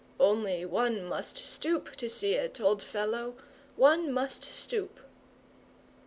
[0.19, 3.35] Only one must stoop to see it, old fellow,
[3.75, 4.99] one must stoop!"